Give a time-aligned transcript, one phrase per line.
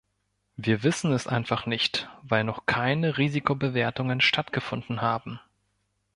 [0.55, 5.39] Wir wissen es einfach nicht, weil noch keine Risikobewertungen stattgefunden haben.